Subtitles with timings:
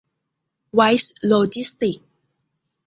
[0.73, 2.05] ไวส์ โลจิสติกส์